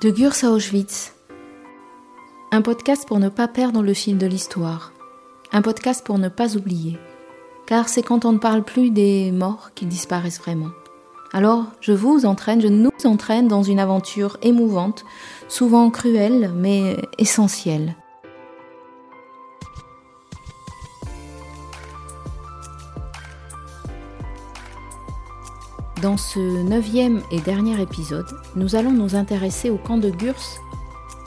[0.00, 1.12] De Gurs à Auschwitz.
[2.52, 4.92] Un podcast pour ne pas perdre le fil de l'histoire.
[5.50, 6.96] Un podcast pour ne pas oublier.
[7.66, 10.70] Car c'est quand on ne parle plus des morts qu'ils disparaissent vraiment.
[11.32, 15.04] Alors, je vous entraîne, je nous entraîne dans une aventure émouvante,
[15.48, 17.96] souvent cruelle, mais essentielle.
[26.02, 30.60] Dans ce neuvième et dernier épisode, nous allons nous intéresser au camp de Gurs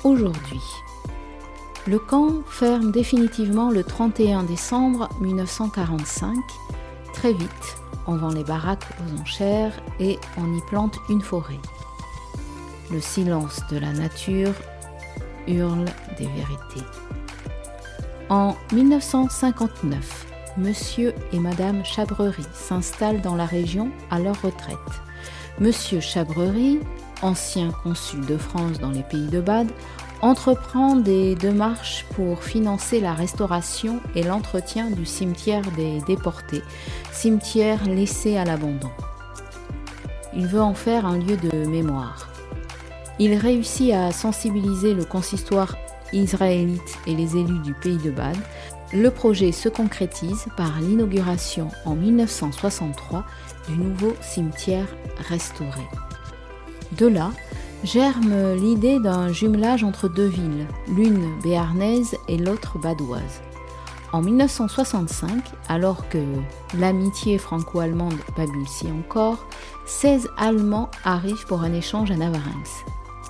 [0.05, 0.61] aujourd'hui.
[1.87, 6.37] Le camp ferme définitivement le 31 décembre 1945.
[7.13, 7.75] Très vite,
[8.07, 11.59] on vend les baraques aux enchères et on y plante une forêt.
[12.91, 14.53] Le silence de la nature
[15.47, 15.85] hurle
[16.17, 16.87] des vérités.
[18.29, 24.77] En 1959, Monsieur et Madame Chabrerie s'installent dans la région à leur retraite.
[25.59, 26.79] Monsieur Chabrerie,
[27.21, 29.71] ancien consul de France dans les pays de Bade,
[30.21, 36.63] entreprend des démarches pour financer la restauration et l'entretien du cimetière des déportés,
[37.13, 38.91] cimetière laissé à l'abandon.
[40.35, 42.29] Il veut en faire un lieu de mémoire.
[43.19, 45.77] Il réussit à sensibiliser le consistoire
[46.11, 48.37] israélite et les élus du pays de Bade
[48.93, 53.23] le projet se concrétise par l'inauguration en 1963
[53.69, 54.87] du nouveau cimetière
[55.29, 55.87] restauré.
[56.97, 57.31] De là,
[57.83, 63.41] germe l'idée d'un jumelage entre deux villes, l'une béarnaise et l'autre badoise.
[64.13, 65.29] En 1965,
[65.69, 66.17] alors que
[66.77, 69.47] l'amitié franco-allemande balbutie encore,
[69.85, 72.69] 16 Allemands arrivent pour un échange à Navarinx.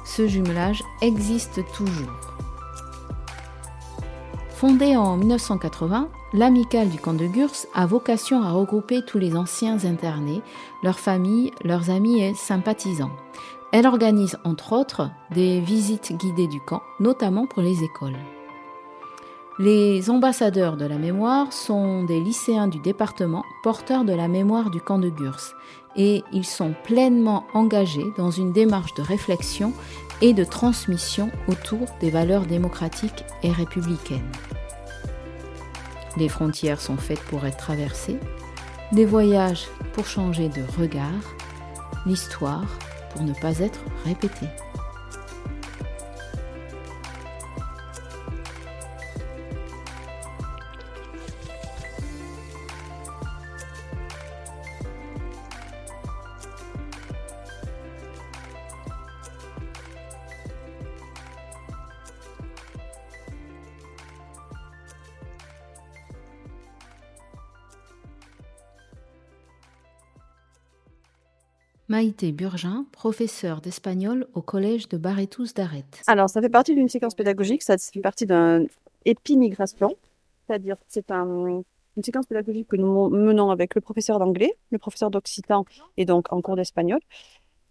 [0.05, 2.30] Ce jumelage existe toujours.
[4.61, 9.85] Fondée en 1980, l'Amicale du camp de Gurs a vocation à regrouper tous les anciens
[9.85, 10.43] internés,
[10.83, 13.09] leurs familles, leurs amis et sympathisants.
[13.71, 18.19] Elle organise entre autres des visites guidées du camp, notamment pour les écoles.
[19.57, 24.79] Les ambassadeurs de la mémoire sont des lycéens du département porteurs de la mémoire du
[24.79, 25.55] camp de Gurs
[25.95, 29.73] et ils sont pleinement engagés dans une démarche de réflexion
[30.21, 34.31] et de transmission autour des valeurs démocratiques et républicaines.
[36.17, 38.17] Les frontières sont faites pour être traversées,
[38.91, 41.35] des voyages pour changer de regard,
[42.05, 42.65] l'histoire
[43.11, 44.47] pour ne pas être répétée.
[71.91, 75.83] Maïté Burgin, professeure d'espagnol au collège de Barretous d'Arret.
[76.07, 78.63] Alors, ça fait partie d'une séquence pédagogique, ça fait partie d'un
[79.03, 79.97] épimigration,
[80.47, 81.25] c'est-à-dire c'est un,
[81.97, 85.65] une séquence pédagogique que nous menons avec le professeur d'anglais, le professeur d'occitan
[85.97, 87.01] et donc en cours d'espagnol.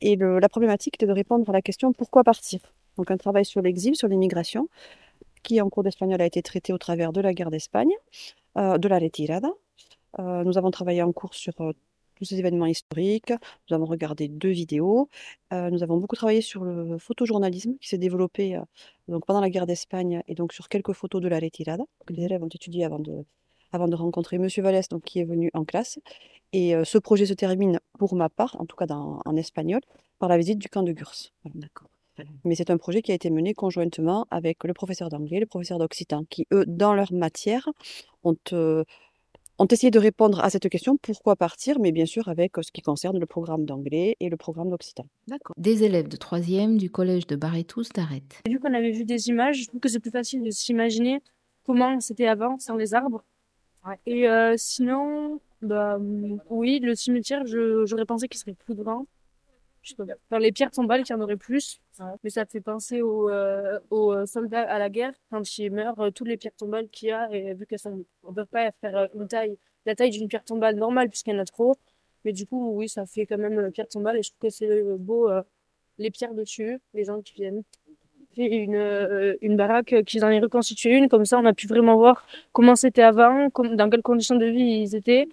[0.03, 2.61] Et la problématique est de répondre à la question pourquoi partir?
[2.99, 4.69] Donc un travail sur l'exil, sur l'immigration,
[5.43, 7.95] qui en cours d'espagnol a été traité au travers de la guerre d'Espagne,
[8.59, 9.49] euh, de la retirada.
[10.19, 11.73] Euh, nous avons travaillé en cours sur euh,
[12.21, 13.33] tous ces événements historiques.
[13.69, 15.09] Nous avons regardé deux vidéos.
[15.55, 18.61] Euh, nous avons beaucoup travaillé sur le photojournalisme qui s'est développé euh,
[19.09, 22.25] donc pendant la guerre d'Espagne et donc sur quelques photos de la retirada que les
[22.25, 23.25] élèves ont étudié avant de,
[23.73, 25.99] avant de rencontrer Monsieur Vallès, donc qui est venu en classe.
[26.53, 29.81] Et euh, ce projet se termine, pour ma part, en tout cas en espagnol,
[30.19, 31.33] par la visite du camp de Gurs.
[31.55, 31.89] D'accord.
[32.45, 35.79] Mais c'est un projet qui a été mené conjointement avec le professeur d'anglais, le professeur
[35.79, 37.67] d'occitan, qui, eux, dans leur matière,
[38.25, 38.37] ont
[39.61, 42.73] ont essayé de répondre à cette question, pourquoi partir, mais bien sûr avec euh, ce
[42.73, 45.05] qui concerne le programme d'anglais et le programme d'occitan.
[45.29, 45.55] D'accord.
[45.59, 48.41] Des élèves de 3e du collège de Barretous d'Arrête.
[48.49, 51.21] Vu qu'on avait vu des images, je trouve que c'est plus facile de s'imaginer
[51.67, 53.23] comment c'était avant, sans les arbres.
[54.07, 55.99] Et euh, sinon, bah,
[56.49, 59.07] oui, le cimetière, j'aurais pensé qu'il serait plus grand.
[59.83, 61.81] Enfin, les pierres tombales, il y en aurait plus.
[62.23, 66.11] Mais ça fait penser aux, euh, aux, soldats à la guerre, quand ils meurent, euh,
[66.11, 67.91] toutes les pierres tombales qu'il y a, et vu que ça,
[68.23, 71.37] on peut pas faire euh, une taille, la taille d'une pierre tombale normale, puisqu'il y
[71.37, 71.77] en a trop.
[72.25, 74.51] Mais du coup, oui, ça fait quand même une pierre tombale, et je trouve que
[74.51, 75.31] c'est beau,
[75.99, 77.63] les pierres dessus, les gens qui viennent.
[78.35, 81.97] Fait une, une baraque qu'ils en aient reconstitué une, comme ça on a pu vraiment
[81.97, 85.29] voir comment c'était avant, dans quelles conditions de vie ils étaient,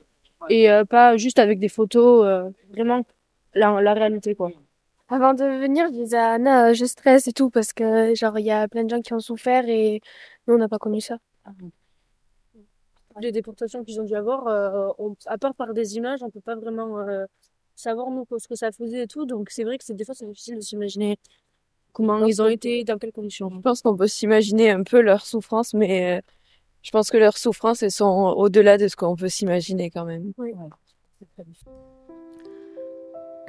[0.49, 3.03] et pas juste avec des photos, vraiment
[3.57, 4.51] la, la réalité, quoi.
[5.09, 8.37] Avant de venir, je disais à Anna, euh, je stresse et tout parce que, genre,
[8.39, 10.01] il y a plein de gens qui ont souffert et
[10.47, 11.17] nous, on n'a pas connu ça.
[13.21, 14.89] Les déportations qu'ils ont dû avoir, euh,
[15.25, 17.25] à part par des images, on peut pas vraiment euh,
[17.73, 19.25] savoir nous ce que ça faisait et tout.
[19.25, 21.17] Donc c'est vrai que c'est des fois c'est difficile de s'imaginer
[21.93, 23.49] comment ils ont été, dans quelles conditions.
[23.49, 26.21] Je pense qu'on peut s'imaginer un peu leur souffrance, mais euh,
[26.83, 30.31] je pense que leurs souffrances, elles sont au-delà de ce qu'on peut s'imaginer quand même.
[30.37, 30.53] Oui.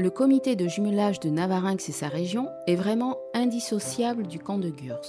[0.01, 4.69] Le comité de jumelage de Navarinx et sa région est vraiment indissociable du camp de
[4.69, 5.01] Gurs.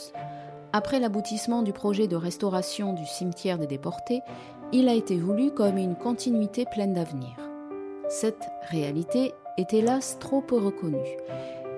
[0.74, 4.22] Après l'aboutissement du projet de restauration du cimetière des déportés,
[4.74, 7.36] il a été voulu comme une continuité pleine d'avenir.
[8.10, 11.18] Cette réalité est hélas trop peu reconnue.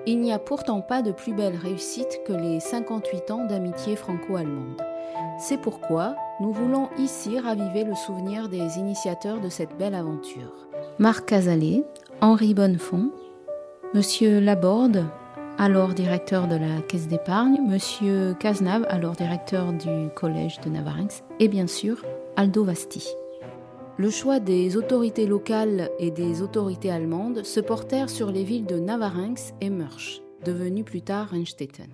[0.06, 4.80] Il n'y a pourtant pas de plus belle réussite que les 58 ans d'amitié franco-allemande.
[5.38, 10.66] C'est pourquoi nous voulons ici raviver le souvenir des initiateurs de cette belle aventure.
[10.98, 11.84] Marc Casalet,
[12.22, 13.10] Henri Bonnefond,
[13.94, 15.06] Monsieur Laborde,
[15.58, 21.48] alors directeur de la Caisse d'épargne, Monsieur Cazenave, alors directeur du Collège de Navarinx, et
[21.48, 22.04] bien sûr
[22.36, 23.08] Aldo Vasti.
[23.96, 28.78] Le choix des autorités locales et des autorités allemandes se portèrent sur les villes de
[28.78, 31.90] Navarinx et Mörsch, devenues plus tard Rennstetten.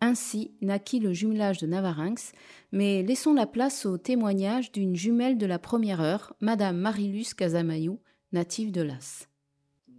[0.00, 2.32] Ainsi naquit le jumelage de Navarinx,
[2.72, 8.00] mais laissons la place au témoignage d'une jumelle de la première heure, Madame Marilus Casamayou,
[8.32, 9.28] native de Las.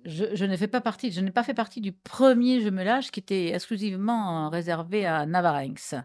[0.05, 3.19] Je, je ne fais pas partie, je n'ai pas fait partie du premier jumelage qui
[3.21, 5.95] était exclusivement réservé à Navarinx.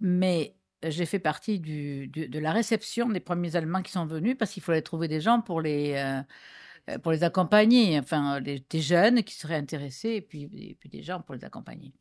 [0.00, 0.54] Mais
[0.84, 4.82] j'ai fait partie de la réception des premiers Allemands qui sont venus parce qu'il fallait
[4.82, 10.20] trouver des gens pour les, euh, accompagner, enfin les- des jeunes qui seraient intéressés et
[10.20, 11.92] puis, et puis des gens pour les accompagner.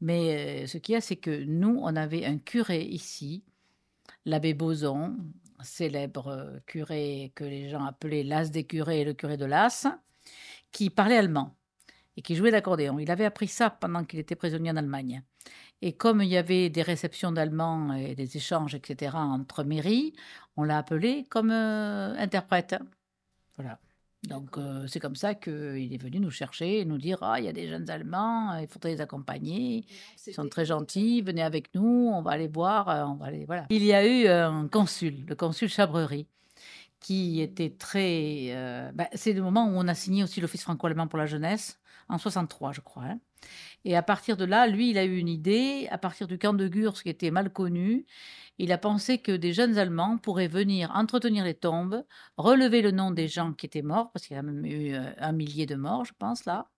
[0.00, 3.44] Mais euh, ce qu'il y a, c'est que nous, on avait un curé ici,
[4.24, 5.16] l'abbé Boson,
[5.62, 9.86] célèbre euh, curé que les gens appelaient l'as des curés et le curé de l'as,
[10.74, 11.56] qui parlait allemand
[12.16, 12.98] et qui jouait d'accordéon.
[12.98, 15.22] Il avait appris ça pendant qu'il était prisonnier en Allemagne.
[15.80, 20.12] Et comme il y avait des réceptions d'Allemands et des échanges, etc., entre mairies,
[20.56, 22.76] on l'a appelé comme euh, interprète.
[23.56, 23.78] Voilà.
[24.28, 27.44] Donc euh, c'est comme ça qu'il est venu nous chercher et nous dire Ah, il
[27.44, 29.84] y a des jeunes Allemands, il faudrait les accompagner.
[30.26, 33.44] Ils sont très gentils, venez avec nous, on va aller voir, euh, on va aller
[33.44, 33.66] voilà.
[33.68, 36.26] Il y a eu un consul, le consul Chabrerie,
[37.04, 38.46] qui était très.
[38.52, 41.78] euh, bah, c'est le moment où on a signé aussi l'Office franco-allemand pour la jeunesse
[42.08, 43.04] en 63, je crois.
[43.04, 43.20] hein.
[43.84, 46.54] Et à partir de là, lui, il a eu une idée, à partir du camp
[46.54, 48.06] de Gurs, qui était mal connu,
[48.58, 52.04] il a pensé que des jeunes Allemands pourraient venir entretenir les tombes,
[52.38, 55.12] relever le nom des gens qui étaient morts, parce qu'il y a même eu euh,
[55.18, 56.70] un millier de morts, je pense, là,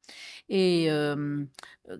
[0.49, 1.44] et euh,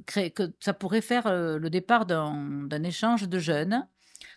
[0.07, 3.87] que ça pourrait faire le départ d'un échange de jeunes,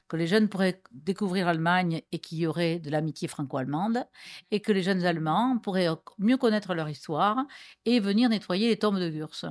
[0.10, 4.06] que les jeunes pourraient découvrir l'Allemagne et qu'il y aurait de l'amitié franco-allemande,
[4.52, 7.46] et que les jeunes Allemands pourraient mieux connaître leur histoire
[7.86, 9.46] et venir nettoyer les tombes de Gurs.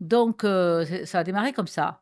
[0.00, 2.00] Donc, euh, ça a démarré comme ça.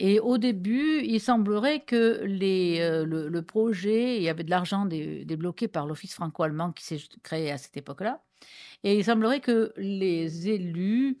[0.00, 4.86] Et au début, il semblerait que les, euh, le, projet, il y avait de l'argent
[4.86, 8.22] dé- débloqué par l'Office franco-allemand qui s'est créé à cette époque-là.
[8.82, 11.16] Et il semblerait que les élus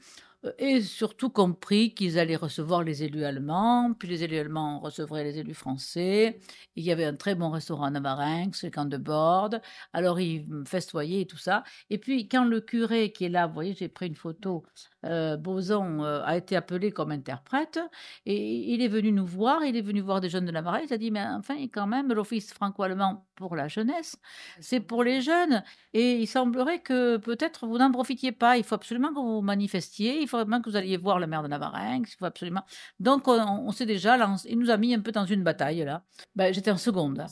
[0.58, 5.38] aient surtout compris qu'ils allaient recevoir les élus allemands, puis les élus allemands recevraient les
[5.38, 6.38] élus français.
[6.76, 9.60] Il y avait un très bon restaurant à Navarinx, le camp de Borde.
[9.92, 11.64] Alors, ils festoyaient et tout ça.
[11.90, 14.64] Et puis, quand le curé qui est là, vous voyez, j'ai pris une photo,
[15.04, 17.78] euh, Boson euh, a été appelé comme interprète.
[18.26, 20.84] Et il est venu nous voir, il est venu voir des jeunes de la Marelle,
[20.88, 24.16] il a dit, mais enfin, quand même, l'Office franco-allemand pour la jeunesse,
[24.60, 25.62] c'est pour les jeunes.
[25.92, 28.56] Et il semblerait que peut-être vous n'en profitiez pas.
[28.56, 31.42] Il faut absolument que vous manifestiez, il faut vraiment que vous alliez voir le maire
[31.42, 32.64] de Navarinx, il faut absolument...
[33.00, 35.84] Donc, on, on s'est déjà lancé, il nous a mis un peu dans une bataille,
[35.84, 36.02] là.
[36.34, 37.24] Ben, j'étais en seconde,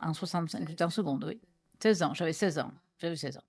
[0.00, 1.40] en 65, j'étais en seconde, oui.
[1.82, 2.72] 16 ans, j'avais 16 ans.
[3.00, 3.42] J'avais 16 ans.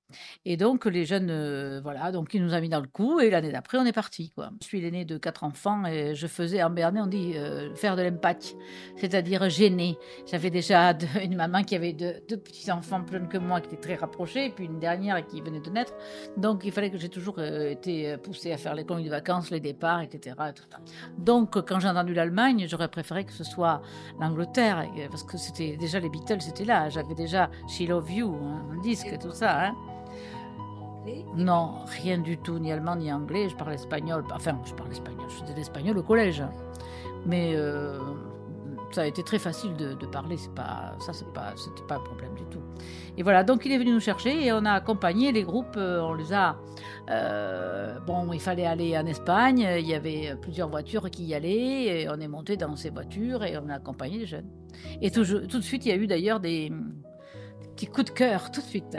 [0.44, 3.20] Et donc, les jeunes, euh, voilà, donc il nous a mis dans le coup.
[3.20, 4.50] Et l'année d'après, on est parti, quoi.
[4.60, 7.96] Je suis l'aîné de quatre enfants et je faisais, en Béarnais, on dit euh, faire
[7.96, 8.56] de l'empathie,
[8.98, 9.98] c'est-à-dire gêner.
[10.26, 13.82] J'avais déjà une maman qui avait deux, deux petits-enfants plus jeunes que moi, qui étaient
[13.82, 15.94] très rapprochés, et puis une dernière qui venait de naître.
[16.38, 19.52] Donc, il fallait que j'ai toujours euh, été poussée à faire les colonies de vacances,
[19.52, 20.36] les départs, etc.
[21.20, 23.82] Donc, quand j'ai entendu l'Allemagne, j'aurais préféré que ce soit
[24.20, 26.90] l'Angleterre, et- parce que c'était déjà les Beatles, c'était là.
[26.90, 29.68] J'avais déjà She Love You, hein, un disque, tout ça.
[29.68, 29.76] Hein.
[31.36, 33.48] Non, rien du tout, ni allemand ni anglais.
[33.50, 34.24] Je parle espagnol.
[34.34, 35.26] Enfin, je parle espagnol.
[35.30, 36.44] Je faisais l'espagnol au collège.
[37.28, 38.00] Mais euh,
[38.92, 40.38] ça a été très facile de, de parler.
[40.38, 42.62] C'est pas, ça, c'est pas, c'était pas un problème du tout.
[43.18, 45.78] Et voilà, donc il est venu nous chercher et on a accompagné les groupes.
[45.78, 46.58] euh, on les a.
[47.12, 49.60] euh, bon, il fallait aller en Espagne.
[49.78, 52.02] Il y avait plusieurs voitures qui y allaient.
[52.02, 54.50] Et on est monté dans ces voitures et on a accompagné les jeunes.
[55.04, 58.10] Et tout, tout de suite, il y a eu d'ailleurs des, des petits coups de
[58.12, 58.98] cœur, tout de suite.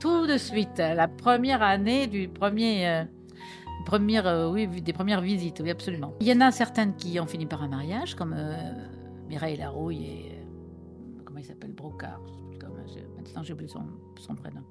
[0.00, 3.04] Tout de suite, la première année du premier, euh,
[3.86, 6.12] première, euh, oui, des premières visites, oui, absolument.
[6.20, 8.56] Il y en a certaines qui ont fini par un mariage, comme euh,
[9.28, 10.44] Mireille Larouille et
[11.24, 12.20] comment il s'appelle Brocard.
[13.16, 14.62] Maintenant, j'ai oublié son, prénom.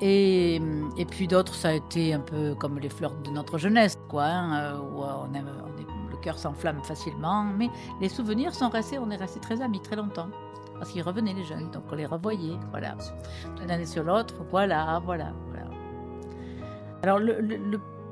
[0.00, 0.60] Et,
[1.08, 4.80] puis d'autres, ça a été un peu comme les fleurs de notre jeunesse, quoi, hein,
[4.80, 5.48] où on aime,
[6.10, 7.44] le cœur s'enflamme facilement.
[7.44, 10.28] Mais les souvenirs sont restés, on est restés très amis très longtemps.
[10.82, 12.96] Parce qu'ils revenaient les jeunes, donc on les revoyait, voilà.
[13.56, 15.66] D'une année sur l'autre, voilà, voilà, voilà.
[17.04, 17.20] Alors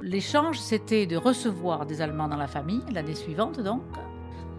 [0.00, 3.82] l'échange, c'était de recevoir des Allemands dans la famille l'année suivante, donc.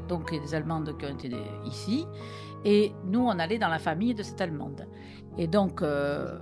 [0.09, 1.31] Donc des Allemandes qui ont été
[1.63, 2.05] ici.
[2.65, 4.85] Et nous, on allait dans la famille de cette Allemande.
[5.37, 6.37] Et donc, euh,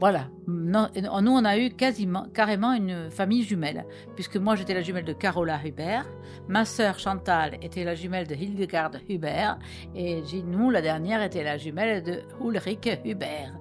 [0.00, 0.28] voilà.
[0.46, 5.04] Non- nous, on a eu quasiment, carrément une famille jumelle, puisque moi, j'étais la jumelle
[5.04, 6.06] de Carola Hubert,
[6.48, 9.58] ma sœur Chantal était la jumelle de Hildegard Hubert,
[9.94, 13.58] et nous, la dernière, était la jumelle de Ulrich Hubert.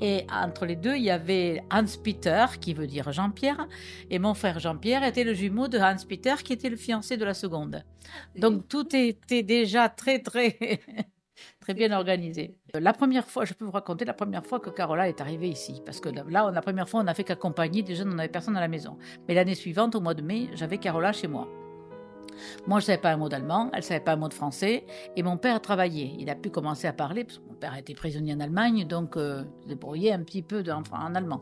[0.00, 3.68] Et entre les deux, il y avait Hans-Peter, qui veut dire Jean-Pierre,
[4.10, 7.34] et mon frère Jean-Pierre était le jumeau de Hans-Peter, qui était le fiancé de la
[7.34, 7.84] seconde.
[8.36, 10.58] Donc, tout était déjà très, très...
[11.64, 12.58] Très bien organisé.
[12.74, 15.80] La première fois, je peux vous raconter la première fois que Carola est arrivée ici.
[15.86, 17.82] Parce que là, la première fois, on n'a fait qu'accompagner.
[17.82, 18.98] Déjà, on n'avait personne à la maison.
[19.26, 21.48] Mais l'année suivante, au mois de mai, j'avais Carola chez moi.
[22.66, 24.34] Moi, je ne savais pas un mot d'allemand, elle ne savait pas un mot de
[24.34, 24.84] français,
[25.16, 26.12] et mon père travaillait.
[26.18, 29.42] Il a pu commencer à parler, parce que père était prisonnier en Allemagne, donc euh,
[29.66, 31.40] débrouillait un petit peu en, allemand.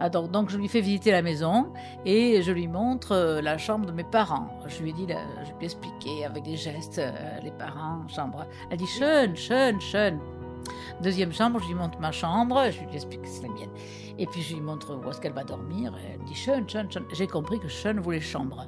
[0.00, 1.72] Ah, donc, je lui fais visiter la maison,
[2.04, 4.48] et je lui montre euh, la chambre de mes parents.
[4.66, 7.12] Je lui ai je lui ai expliqué avec des gestes, euh,
[7.44, 8.44] les parents, chambre.
[8.70, 10.18] Elle dit, schön, schön, schön.
[11.00, 13.70] Deuxième chambre, je lui montre ma chambre, je lui explique que c'est la mienne.
[14.18, 15.94] Et puis je lui montre où est-ce qu'elle va dormir.
[16.12, 17.04] Elle me dit schön, schön, schön.
[17.12, 18.66] J'ai compris que schön voulait chambre.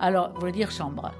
[0.00, 1.12] Alors, voulait dire chambre.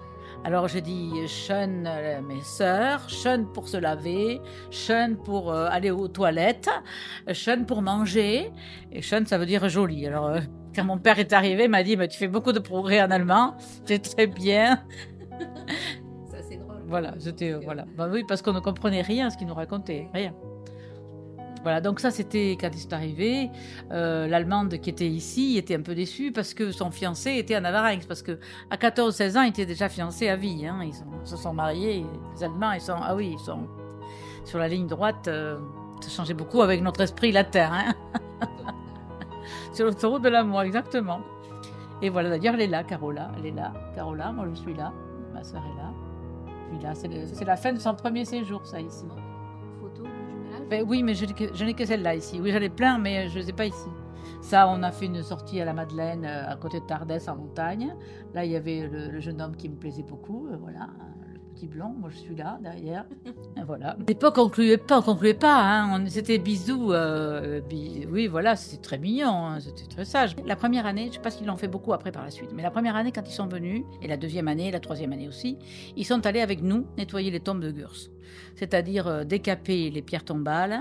[0.45, 4.40] Alors j'ai dit schön euh, mes sœurs, schön pour se laver,
[4.71, 6.71] schön pour euh, aller aux toilettes,
[7.33, 8.52] schön pour manger,
[8.93, 10.07] et schön ça veut dire joli.
[10.07, 10.40] Alors euh,
[10.75, 13.11] quand mon père est arrivé, il m'a dit mais tu fais beaucoup de progrès en
[13.11, 14.85] allemand, c'est très bien.
[16.31, 16.83] Ça, c'est drôle.
[16.87, 17.85] Voilà, c'était voilà.
[17.97, 20.33] Bah oui, parce qu'on ne comprenait rien à ce qu'il nous racontait, rien.
[21.66, 23.50] Voilà, donc ça c'était quand il est arrivé.
[23.90, 27.61] Euh, L'Allemande qui était ici était un peu déçue parce que son fiancé était à
[27.61, 28.38] Navarinx, parce que
[28.70, 30.64] à 14-16 ans, il était déjà fiancé à vie.
[30.64, 30.78] hein.
[30.85, 32.06] Ils sont- se sont mariés.
[32.37, 33.66] Les Allemands, ils sont ah oui, ils sont
[34.44, 35.26] sur la ligne droite.
[35.26, 35.58] euh,
[36.02, 37.68] ça changeait beaucoup avec notre esprit latin.
[37.73, 37.94] hein.
[39.73, 41.18] sur l'autoroute de l'amour, exactement.
[42.00, 44.92] Et voilà, d'ailleurs, elle est là, Carola, elle est là, Carola, moi je suis là,
[45.35, 45.90] ma soeur est là.
[46.70, 49.06] Puis là, c'est la fin de son premier séjour, ça, ici.
[50.68, 51.25] Ben oui, mais je
[51.64, 52.40] n'ai que, celle-là ici.
[52.40, 53.88] Oui, j'en ai plein, mais je ne les ai pas ici.
[54.40, 57.37] Ça, on a fait une sortie à la Madeleine, euh, à côté de Tardès, en
[57.37, 57.94] montagne.
[58.35, 60.49] Là, il y avait le, jeune homme qui me plaisait beaucoup.
[60.49, 60.88] euh, voilà,
[61.57, 61.95] petit blond.
[61.99, 63.05] Moi, je suis là, derrière.
[63.67, 63.97] Voilà.
[64.07, 65.61] L'époque, on concluait pas, on concluait pas.
[65.63, 66.07] Hein.
[66.09, 66.93] C'était bisous.
[66.93, 69.29] euh, bi- oui, voilà, c'était très mignon.
[69.47, 70.37] hein, C'était très sage.
[70.45, 72.51] La première année, je ne sais pas s'ils l'ont fait beaucoup après par la suite,
[72.55, 75.27] mais la première année, quand ils sont venus, et la deuxième année, la troisième année
[75.27, 75.57] aussi,
[75.97, 77.97] ils sont allés avec nous nettoyer les tombes de Gurs.
[78.55, 80.81] C'est-à-dire euh, décaper les pierres tombales,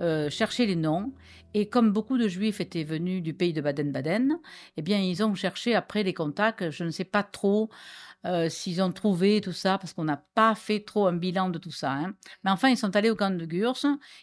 [0.00, 1.12] euh, chercher les noms.
[1.54, 4.38] Et comme beaucoup de juifs étaient venus du pays de Baden-Baden,
[4.76, 6.68] eh bien, ils ont cherché après les contacts.
[6.70, 7.70] Je ne sais pas trop
[8.26, 11.58] euh, s'ils ont trouvé tout ça, parce qu'on n'a pas fait trop un bilan de
[11.58, 11.92] tout ça.
[11.92, 12.14] hein.
[12.44, 13.78] Mais enfin, ils sont allés au camp de Gurs.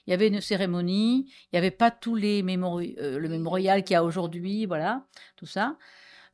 [0.06, 1.26] Il y avait une cérémonie.
[1.46, 5.06] Il n'y avait pas tous les euh, le mémorial qu'il y a aujourd'hui, voilà,
[5.36, 5.78] tout ça.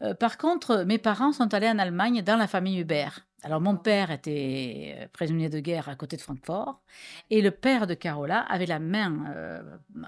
[0.01, 3.25] Euh, par contre, mes parents sont allés en Allemagne dans la famille Hubert.
[3.43, 6.81] Alors, mon père était prisonnier de guerre à côté de Francfort,
[7.29, 9.63] et le père de Carola avait la main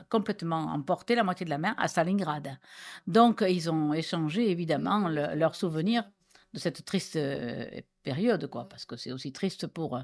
[0.10, 2.58] complètement emportée, la moitié de la main, à Stalingrad.
[3.08, 6.04] Donc, ils ont échangé évidemment le- leurs souvenirs
[6.54, 7.66] de cette triste euh,
[8.04, 10.02] période, quoi, parce que c'est aussi triste pour, euh,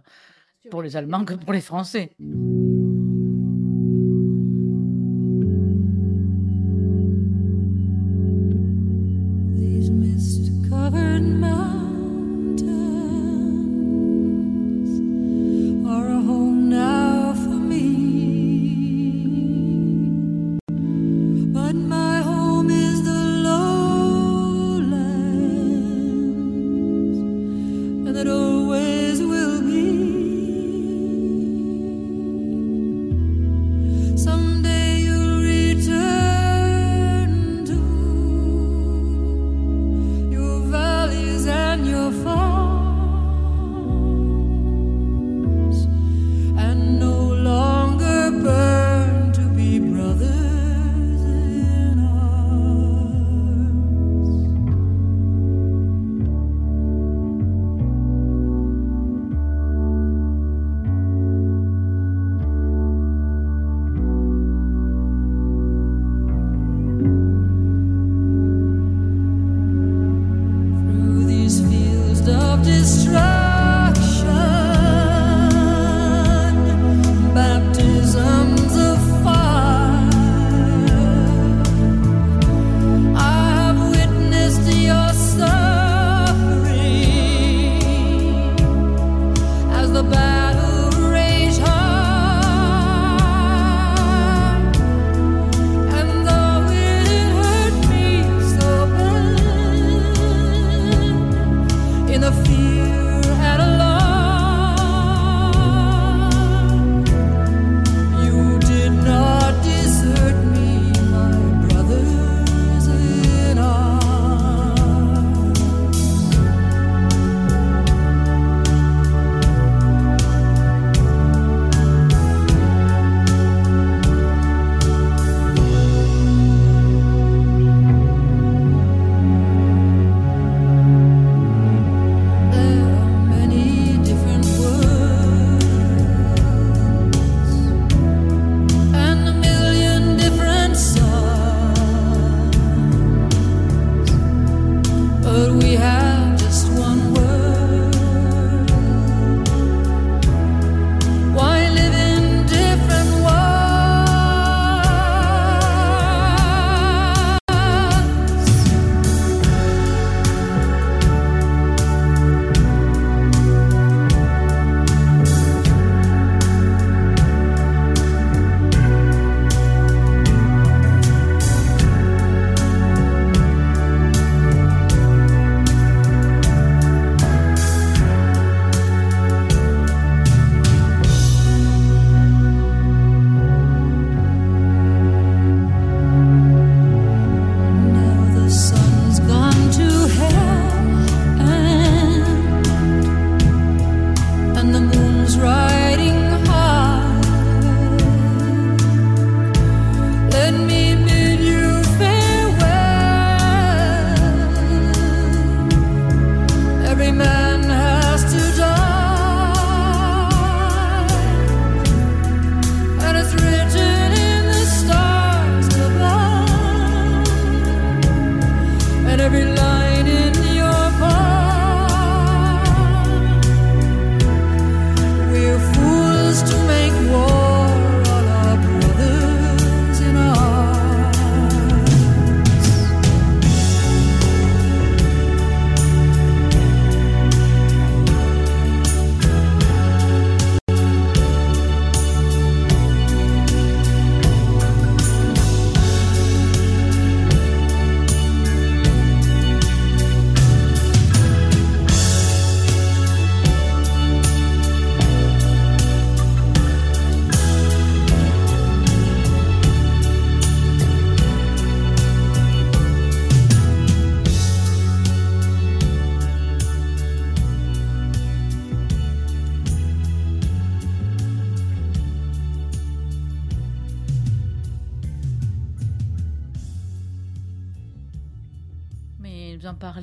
[0.69, 2.11] pour les Allemands que pour les Français.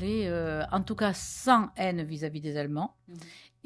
[0.05, 2.95] Euh, en tout cas sans haine vis-à-vis des Allemands.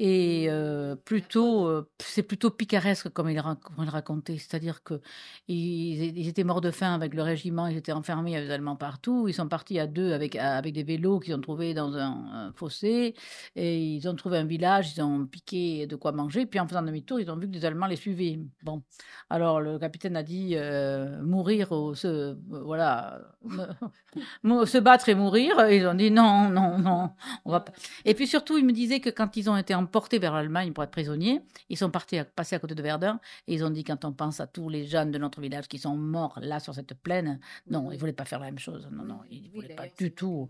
[0.01, 4.37] Et euh, plutôt, euh, c'est plutôt picaresque comme il, rac- il racontait.
[4.37, 5.01] C'est-à-dire que
[5.49, 8.77] ils, ils étaient morts de faim avec le régiment, ils étaient enfermés, avait des Allemands
[8.77, 9.27] partout.
[9.27, 13.13] Ils sont partis à deux avec, avec des vélos qu'ils ont trouvés dans un, fossé.
[13.57, 16.45] Et ils ont trouvé un village, ils ont piqué de quoi manger.
[16.45, 18.39] Puis en faisant demi-tour, ils ont vu que des Allemands les suivaient.
[18.63, 18.81] Bon,
[19.29, 23.21] alors le capitaine a dit euh, mourir ou se, voilà,
[24.43, 25.69] se battre et mourir.
[25.69, 27.11] Ils ont dit non, non, non,
[27.45, 27.65] on va.
[28.05, 30.83] Et puis surtout, il me disait que quand ils ont été emportés vers l'Allemagne pour
[30.83, 33.83] être prisonniers, ils sont partis à, passés à côté de Verdun et ils ont dit
[33.83, 36.75] quand on pense à tous les jeunes de notre village qui sont morts là sur
[36.75, 38.87] cette plaine, non, ils voulaient pas faire la même chose.
[38.91, 40.49] Non, non, ils voulaient pas du tout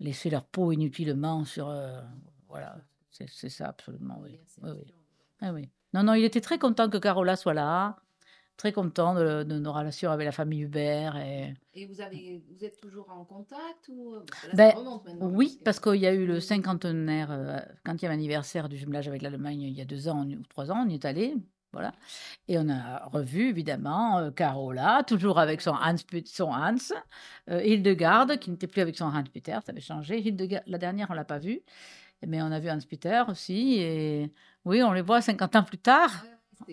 [0.00, 1.68] laisser leur peau inutilement sur.
[1.68, 2.00] euh,
[2.48, 2.76] voilà,
[3.10, 4.40] c'est c'est ça absolument, oui.
[4.62, 4.94] Oui, oui.
[5.40, 5.68] Ah oui.
[5.94, 7.96] Non, non, il était très content que Carola soit là,
[8.62, 11.16] très content de, de nos relations avec la famille Hubert.
[11.16, 11.52] Et...
[11.74, 14.14] Et vous, avez, vous êtes toujours en contact ou...
[14.14, 14.20] là,
[14.54, 18.76] Ben, ça remonte maintenant, Oui, parce qu'il y a eu le cinquantenaire, euh, anniversaire du
[18.76, 21.34] jumelage avec l'Allemagne il y a deux ans ou trois ans, on y est allé.
[21.72, 21.92] Voilà.
[22.46, 25.96] Et on a revu, évidemment, euh, Carola, toujours avec son Hans,
[26.26, 26.76] son Hans
[27.50, 30.20] euh, Hildegarde, qui n'était plus avec son Hans Peter, ça avait changé.
[30.20, 31.62] Hildegarde, la dernière, on l'a pas vue,
[32.24, 33.78] mais on a vu Hans Peter aussi.
[33.80, 34.30] Et
[34.64, 36.24] oui, on les voit 50 ans plus tard.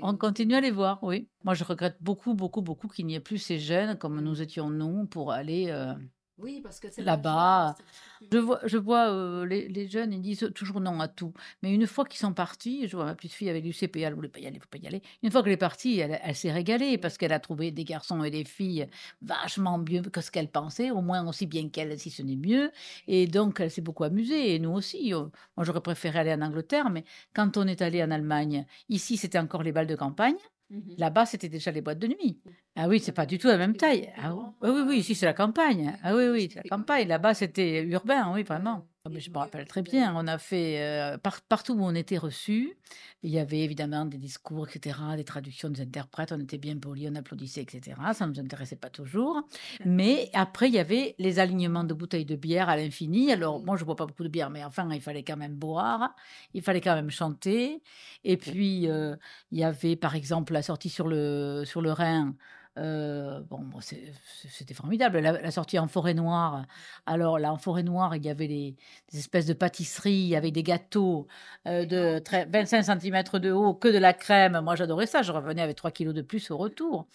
[0.02, 1.30] On continue à les voir, oui.
[1.43, 4.69] Moi, je regrette beaucoup, beaucoup, beaucoup qu'il n'y ait plus ces jeunes comme nous étions
[4.69, 5.67] nous pour aller.
[5.69, 5.93] euh,
[6.41, 10.21] Oui, parce que c'est Là-bas, c'est- Je vois, je vois euh, les, les jeunes, ils
[10.21, 11.34] disent toujours non à tout.
[11.62, 14.13] Mais une fois qu'ils sont partis, je vois ma petite fille avec du CPA, elle
[14.13, 15.02] voulait pas y aller, faut pas y aller.
[15.23, 18.23] Une fois qu'elle est partie, elle, elle s'est régalée parce qu'elle a trouvé des garçons
[18.23, 18.88] et des filles
[19.21, 22.71] vachement mieux que ce qu'elle pensait, au moins aussi bien qu'elle, si ce n'est mieux.
[23.08, 25.13] Et donc, elle s'est beaucoup amusée, et nous aussi.
[25.13, 25.25] Euh,
[25.58, 29.39] Moi, j'aurais préféré aller en Angleterre, mais quand on est allé en Allemagne, ici, c'était
[29.39, 30.36] encore les balles de campagne.
[30.69, 30.95] Mhm.
[30.97, 32.39] Là-bas, c'était déjà les boîtes de nuit.
[32.75, 34.12] Ah oui, c'est pas du tout la même taille.
[34.17, 35.97] Ah oui, oui, oui, oui, ici c'est la campagne.
[36.03, 37.08] Ah oui, oui, c'est la campagne.
[37.08, 38.88] Là-bas, c'était urbain, oui, vraiment.
[39.15, 40.13] Ah, je me rappelle très bien.
[40.15, 42.78] On a fait euh, par- partout où on était reçus.
[43.24, 46.32] Il y avait évidemment des discours, etc., des traductions des interprètes.
[46.32, 47.98] On était bien polis, on applaudissait, etc.
[48.13, 49.41] Ça ne nous intéressait pas toujours.
[49.86, 53.32] Mais après, il y avait les alignements de bouteilles de bière à l'infini.
[53.32, 56.15] Alors, moi, je bois pas beaucoup de bière, mais enfin, il fallait quand même boire.
[56.54, 57.82] Il fallait quand même chanter.
[58.24, 59.15] Et puis, euh,
[59.52, 62.36] il y avait, par exemple, la sortie sur le, sur le Rhin.
[62.80, 65.20] Euh, bon, c'était formidable.
[65.20, 66.65] La, sortie en forêt noire.
[67.06, 68.76] Alors là, en forêt noire, il y avait des,
[69.13, 71.28] espèces de pâtisseries avec des gâteaux
[71.68, 74.62] euh, de très- 25 cm de haut, que de la crème.
[74.62, 75.22] Moi, j'adorais ça.
[75.24, 77.08] Je revenais avec 3 kilos de plus au retour.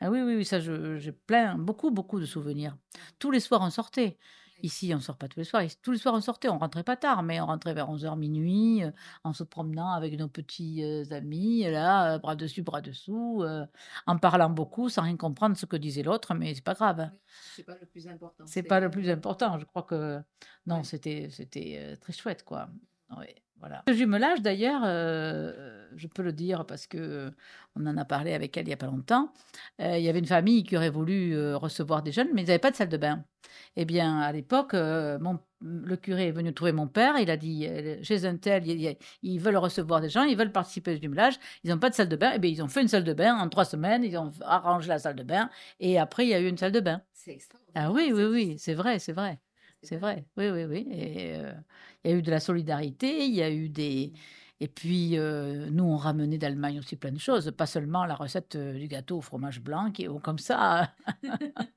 [0.00, 2.76] Ah oui, oui, oui, ça, j'ai plein, beaucoup, beaucoup de souvenirs.
[3.18, 4.18] Tous les soirs, on sortait.
[4.62, 5.62] Ici, on sort pas tous les soirs.
[5.82, 6.48] Tous les soirs, on sortait.
[6.48, 8.90] On rentrait pas tard, mais on rentrait vers 11h minuit, euh,
[9.24, 13.44] en se promenant avec nos petits euh, amis, là, euh, bras dessus, bras dessous,
[14.06, 17.10] en parlant beaucoup, sans rien comprendre ce que disait l'autre, mais c'est pas grave.
[17.54, 18.44] C'est pas le plus important.
[18.46, 19.58] C'est pas le plus important.
[19.58, 20.20] Je crois que
[20.66, 22.68] non, c'était c'était très chouette, quoi.
[23.16, 23.26] Oui,
[23.60, 23.82] voilà.
[23.88, 27.32] Le jumelage, d'ailleurs, euh, je peux le dire parce que
[27.76, 29.32] on en a parlé avec elle il y a pas longtemps.
[29.80, 32.46] Euh, il y avait une famille qui aurait voulu euh, recevoir des jeunes, mais ils
[32.46, 33.24] n'avaient pas de salle de bain.
[33.76, 37.18] Eh bien, à l'époque, euh, mon- le curé est venu trouver mon père.
[37.18, 38.64] Il a dit euh, chez un tel,
[39.22, 41.38] ils veulent recevoir des gens, ils veulent participer au jumelage.
[41.64, 42.32] Ils n'ont pas de salle de bain.
[42.34, 44.04] Eh bien, ils ont fait une salle de bain en trois semaines.
[44.04, 46.72] Ils ont arrangé la salle de bain et après, il y a eu une salle
[46.72, 47.02] de bain.
[47.12, 47.84] C'est extraordinaire.
[47.88, 49.40] Ah oui, oui, oui, c'est vrai, c'est vrai.
[49.82, 50.88] C'est vrai, oui, oui, oui.
[50.90, 51.52] Et euh,
[52.04, 54.12] il y a eu de la solidarité, il y a eu des...
[54.60, 58.56] Et puis, euh, nous, on ramenait d'Allemagne aussi plein de choses, pas seulement la recette
[58.56, 60.90] euh, du gâteau au fromage blanc, qui est comme ça.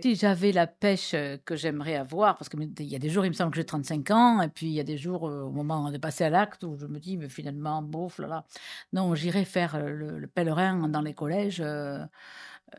[0.00, 3.28] Si j'avais la pêche euh, que j'aimerais avoir, parce qu'il y a des jours, il
[3.28, 5.50] me semble que j'ai 35 ans, et puis il y a des jours, euh, au
[5.50, 8.44] moment de passer à l'acte, où je me dis, mais finalement, bouf, là, là.
[8.92, 12.04] Non, j'irai faire le, le pèlerin dans les collèges, euh,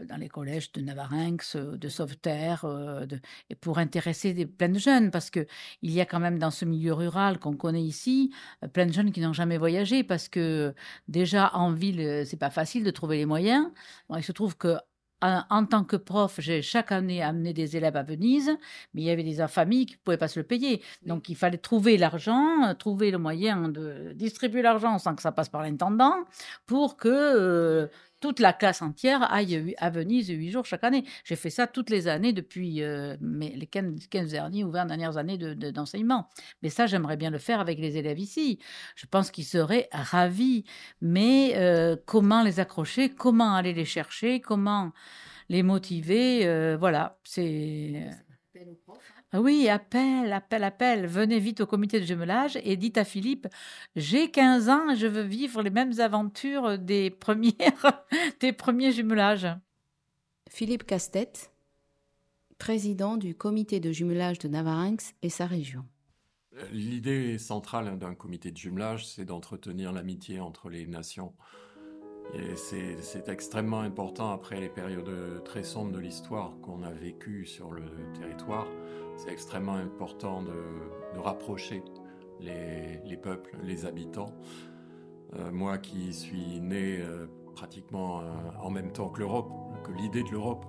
[0.07, 4.69] dans les collèges de Navarinx, euh, de Sauveterre, euh, de- et pour intéresser des, plein
[4.69, 5.45] de jeunes, parce que
[5.81, 8.31] il y a quand même dans ce milieu rural qu'on connaît ici,
[8.63, 10.73] euh, plein de jeunes qui n'ont jamais voyagé, parce que
[11.07, 13.67] déjà en ville, euh, c'est pas facile de trouver les moyens.
[14.09, 14.75] Bon, il se trouve que
[15.21, 18.51] en, en tant que prof, j'ai chaque année amené des élèves à Venise,
[18.93, 20.81] mais il y avait des familles qui ne pouvaient pas se le payer.
[21.05, 25.31] Donc il fallait trouver l'argent, euh, trouver le moyen de distribuer l'argent sans que ça
[25.31, 26.15] passe par l'intendant
[26.65, 27.87] pour que euh,
[28.23, 31.03] toute la classe entière aille à Venise huit jours chaque année.
[31.25, 35.17] J'ai fait ça toutes les années depuis euh, les 15, 15 dernières ou 20 dernières
[35.17, 36.29] années de- de- d'enseignement.
[36.61, 38.59] mais ça, j'aimerais bien le faire avec les élèves ici.
[38.95, 40.63] Je pense qu'ils seraient ravis.
[41.01, 43.09] Mais euh, comment les accrocher?
[43.09, 44.39] Comment aller les chercher?
[44.39, 44.93] Comment
[45.49, 46.45] les motiver?
[46.47, 48.07] Euh, Voilà, c'est...
[49.35, 51.07] Ah Oui, appel, appel, appel.
[51.07, 53.47] Venez vite au comité de jumelage et dites à Philippe,
[53.95, 58.03] j'ai 15 ans et je veux vivre les mêmes aventures des, premières,
[58.39, 59.47] des premiers jumelages.
[60.51, 61.51] Philippe Castet,
[62.59, 65.83] président du comité de jumelage de Navarinx et sa région.
[66.71, 71.33] L'idée centrale d'un comité de jumelage, c'est d'entretenir l'amitié entre les nations.
[72.35, 77.71] Et c'est extrêmement important après les périodes très sombres de l'histoire qu'on a vécues sur
[77.71, 78.67] le territoire.
[79.17, 80.51] C'est extrêmement important de,
[81.19, 81.83] rapprocher
[82.39, 84.33] les, les, peuples, les habitants.
[85.35, 88.23] Euh, moi qui suis né euh, pratiquement euh,
[88.61, 89.51] en même temps que l'Europe,
[89.83, 90.65] que l'idée de l'Europe,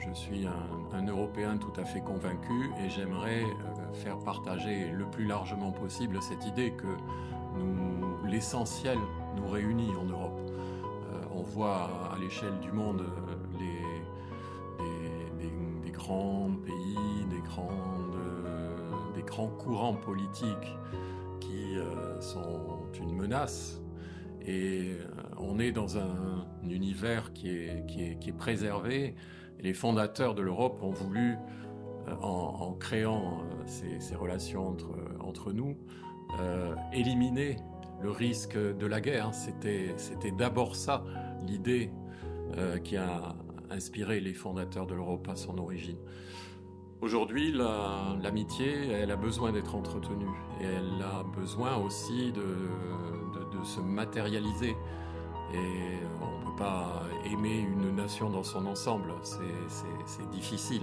[0.00, 3.44] je, suis un, un, Européen tout à fait convaincu et j'aimerais
[3.92, 6.88] faire partager le plus largement possible cette idée que
[8.26, 8.98] l'essentiel
[9.36, 10.40] nous réunit en Europe.
[11.32, 13.04] On voit à l'échelle du monde
[16.06, 17.42] grands pays, des,
[19.14, 20.76] des grands courants politiques
[21.40, 21.76] qui
[22.20, 23.80] sont une menace
[24.46, 24.96] et
[25.38, 29.14] on est dans un, univers qui est, qui est, qui est préservé.
[29.60, 31.36] Les fondateurs de l'Europe ont voulu,
[32.20, 34.90] en, en créant ces, relations entre,
[35.20, 35.76] entre nous,
[36.40, 37.56] euh, éliminer
[38.00, 39.34] le risque de la guerre.
[39.34, 39.94] C'était,
[40.36, 41.04] d'abord ça
[41.46, 41.90] l'idée
[42.56, 43.34] euh, qui a
[43.70, 45.98] inspiré les fondateurs de l'Europe à son origine.
[47.02, 52.44] Aujourd'hui, l'amitié, la, elle a besoin d'être entretenue et elle a besoin aussi de,
[53.64, 54.76] se matérialiser.
[55.52, 60.82] Et on ne peut pas aimer une nation dans son ensemble, c'est difficile.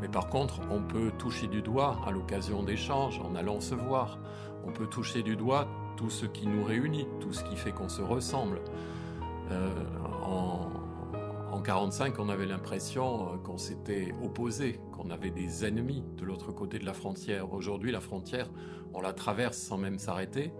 [0.00, 4.18] Mais par contre, on peut toucher du doigt à l'occasion d'échanges, en allant se voir.
[4.66, 7.88] On peut toucher du doigt tout ce qui nous réunit, tout ce qui fait qu'on
[7.88, 8.60] se ressemble.
[9.50, 9.70] Euh,
[11.50, 16.78] en 45, on avait l'impression qu'on s'était opposé, qu'on avait des ennemis de l'autre côté
[16.78, 17.52] de la frontière.
[17.52, 18.48] Aujourd'hui, la frontière,
[18.94, 20.52] on la traverse sans même s'arrêter.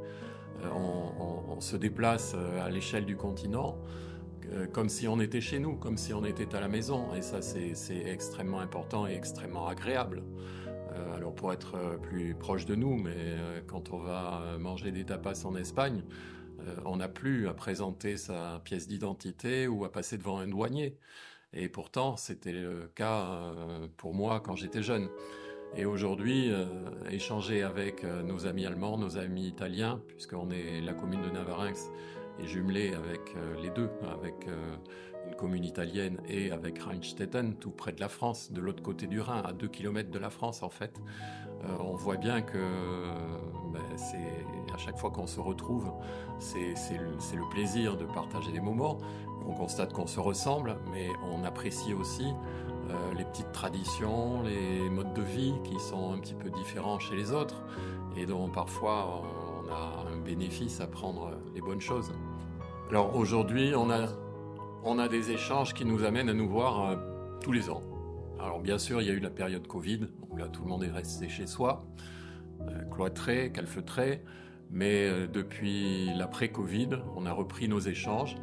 [0.62, 3.76] Euh, on, on, se déplace euh, à l'échelle du continent
[4.52, 7.14] euh, comme si on était chez nous, comme si on était à la maison.
[7.14, 7.74] Et ça, c'est
[8.06, 10.22] extrêmement important et extrêmement agréable.
[10.92, 15.04] Euh, alors pour être plus proche de nous, mais euh, quand on va manger des
[15.04, 16.02] tapas en Espagne,
[16.66, 20.96] euh, on n'a plus à présenter sa pièce d'identité ou à passer devant un douanier.
[21.52, 25.08] Et pourtant, c'était le cas euh, pour moi quand j'étais jeune.
[25.76, 26.64] Et aujourd'hui, euh,
[27.10, 31.90] échanger avec nos amis allemands, nos amis italiens, puisqu'on est la commune de Navarinx,
[32.40, 34.46] est jumelée avec les deux, avec
[35.26, 39.20] une commune italienne et avec Rheinstetten, tout près de la France, de l'autre côté du
[39.20, 40.94] Rhin, à deux kilomètres de la France en fait.
[41.64, 42.58] Euh, on voit bien que
[43.72, 45.90] ben, c'est à chaque fois qu'on se retrouve,
[46.38, 48.98] c'est le, plaisir de partager des moments.
[49.46, 52.26] On constate qu'on se ressemble, mais on apprécie aussi
[52.90, 57.16] euh, les petites traditions, les modes de vie qui sont un petit peu différents chez
[57.16, 57.62] les autres
[58.16, 62.12] et dont parfois on a un bénéfice à prendre les bonnes choses.
[62.90, 64.06] Alors aujourd'hui, on a
[64.88, 66.96] on a des échanges qui nous amènent à nous voir euh,
[67.40, 67.82] tous les ans.
[68.38, 70.84] Alors bien sûr, il y a eu la période Covid, où là tout le monde
[70.84, 71.84] est resté chez soi,
[72.60, 74.22] euh, cloîtré, calfeutré,
[74.70, 78.36] mais euh, depuis l'après-Covid, on a repris nos échanges,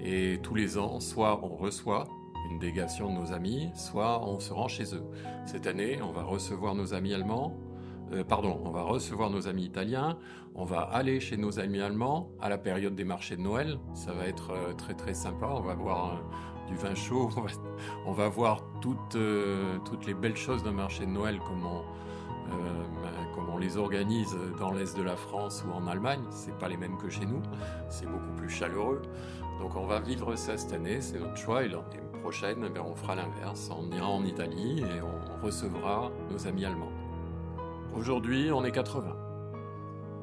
[0.00, 2.08] et tous les ans, soit on reçoit
[2.50, 5.04] une délégation de nos amis, soit on se rend chez eux.
[5.44, 7.54] Cette année, on va recevoir nos amis allemands,
[8.12, 10.18] euh, pardon, on va recevoir nos amis italiens,
[10.54, 13.78] on va aller chez nos amis allemands à la période des marchés de Noël.
[13.94, 15.46] Ça va être euh, très très sympa.
[15.46, 17.30] On va boire euh, du vin chaud,
[18.06, 21.82] on va, voir toutes, euh, toutes les belles choses d'un marché de Noël, comme on,
[22.48, 26.22] ben, on les organise dans l'est de la France ou en Allemagne.
[26.30, 27.42] C'est pas les mêmes que chez nous.
[27.88, 29.02] C'est beaucoup plus chaleureux.
[29.60, 31.64] Donc on va vivre ça cette année, c'est notre choix.
[31.64, 31.84] Et l'année
[32.22, 33.70] prochaine, ben, on fera l'inverse.
[33.76, 36.92] On ira en Italie et on recevra nos amis allemands.
[37.94, 39.29] Aujourd'hui, on est 80.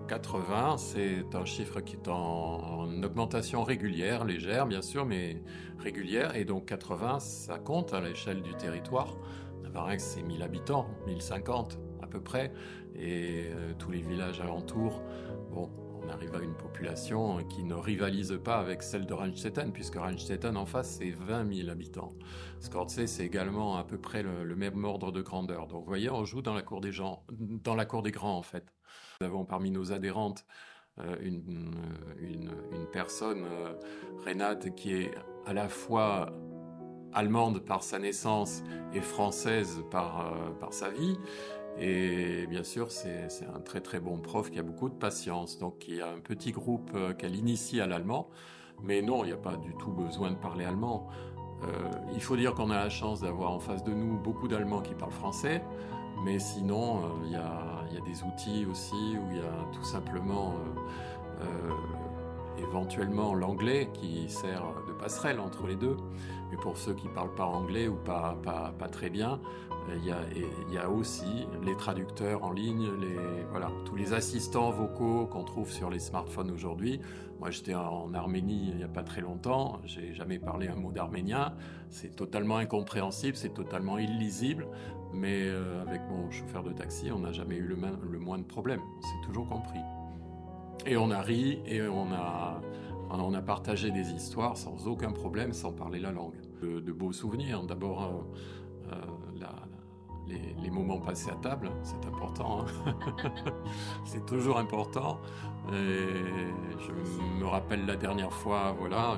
[0.08, 5.42] 80, c'est un chiffre qui est en, en, augmentation régulière, légère bien sûr, mais
[5.78, 6.36] régulière.
[6.36, 9.18] Et donc 80, ça compte à l'échelle du territoire.
[9.64, 12.54] Navarinx, c'est 1000 habitants, 1050 à peu près.
[12.96, 15.04] Et euh, tous les villages alentours,
[15.52, 15.70] bon,
[16.02, 20.56] on arrive à une population qui ne rivalise pas avec celle de Rheinstetten, puisque Rheinstetten
[20.56, 22.14] en face, c'est 20 000 habitants.
[22.60, 25.68] Scorze, c'est également à peu près le, même ordre de grandeur.
[25.68, 28.77] Donc, vous voyez, on joue dans la cour des grands, en fait.
[29.20, 30.46] Nous avons parmi nos adhérentes
[31.00, 31.74] euh, une,
[32.92, 33.74] personne, euh,
[34.26, 35.12] Renate, qui est
[35.46, 36.30] à la fois
[37.14, 41.18] allemande par sa naissance et française par, euh, sa vie.
[41.80, 45.58] Et bien sûr, c'est un très très bon prof qui a beaucoup de patience.
[45.58, 48.30] Donc il y a un petit groupe qu'elle initie à l'allemand.
[48.84, 51.08] Mais non, il n'y a pas du tout besoin de parler allemand.
[52.14, 54.96] Il faut dire qu'on a la chance d'avoir en face de nous beaucoup d'Allemands qui
[54.96, 55.64] parlent français.
[56.24, 60.54] Mais sinon, euh, il, y a, des outils aussi où il y a tout simplement
[61.42, 61.72] euh,
[62.60, 65.98] éventuellement l'anglais qui sert de passerelle entre les deux.
[66.52, 69.40] Mais pour ceux qui parlent pas anglais ou pas, pas, très bien,
[69.96, 70.20] il y, a,
[70.68, 75.44] il y a aussi les traducteurs en ligne, les, voilà, tous les assistants vocaux qu'on
[75.44, 77.02] trouve sur les smartphones aujourd'hui.
[77.40, 80.92] Moi, j'étais en Arménie il n'y a pas très longtemps, j'ai jamais parlé un mot
[80.92, 81.54] d'arménien.
[81.90, 84.68] C'est totalement incompréhensible, c'est totalement illisible,
[85.14, 87.78] mais euh, avec mon chauffeur de taxi, on n'a jamais eu le,
[88.10, 88.82] le moins de problème.
[88.98, 89.80] On s'est toujours compris.
[90.86, 92.62] Et on a ri et on a,
[93.46, 96.36] partagé des histoires sans aucun problème, sans parler la langue.
[96.62, 97.64] De, beaux souvenirs.
[97.64, 99.46] D'abord, euh, euh,
[100.62, 102.66] les, moments passés à table, c'est important.
[102.86, 102.96] Hein
[104.06, 105.20] c'est toujours important.
[105.72, 109.18] Je me rappelle la dernière fois, voilà,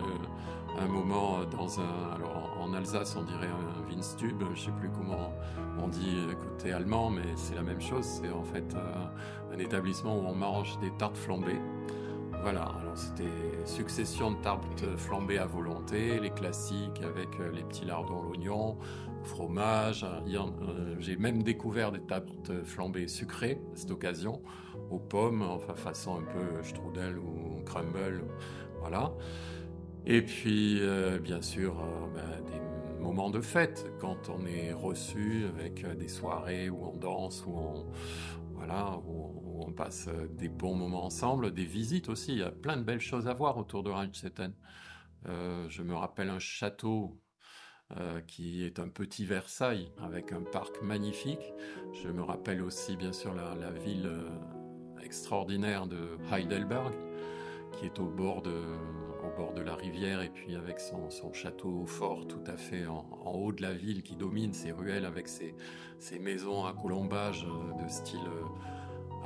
[0.79, 5.33] un moment dans un, alors en, Alsace on dirait un Winstube, je sais plus comment
[5.81, 8.05] on dit côté allemand, mais c'est la même chose.
[8.05, 11.59] C'est en fait euh, un établissement où on mange des tartes flambées.
[12.41, 13.25] Voilà, alors c'était
[13.65, 18.77] succession de tartes flambées à volonté, les classiques avec euh, les petits lardons, l'oignon,
[19.23, 20.05] fromage.
[20.05, 24.41] Euh, J'ai même découvert des tartes flambées sucrées à cette occasion,
[24.89, 28.23] aux pommes, enfin façon un peu strudel ou crumble,
[28.79, 29.11] voilà.
[30.05, 35.45] Et puis, euh, bien sûr, euh, ben, des moments de fête quand on est reçu
[35.45, 37.85] avec des soirées où on danse, où on
[38.53, 42.33] voilà, où, passe des bons moments ensemble, des visites aussi.
[42.33, 44.53] Il y a plein de belles choses à voir autour de Rheinstetten.
[45.27, 47.19] Euh, je me rappelle un château
[47.97, 51.53] euh, qui est un petit Versailles avec un parc magnifique.
[51.93, 54.29] Je me rappelle aussi bien sûr la, ville euh,
[55.03, 56.93] extraordinaire de Heidelberg
[57.73, 58.63] qui est au bord de,
[59.23, 62.85] au bord de la rivière et puis avec son, son château fort tout à fait
[62.87, 65.55] en, en, haut de la ville qui domine ses ruelles avec ses,
[65.99, 68.19] ses maisons à colombage de style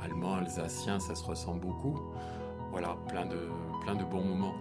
[0.02, 1.98] allemand, alsacien, ça se ressent beaucoup.
[2.70, 3.48] Voilà, plein de,
[3.82, 4.54] plein de bons moments.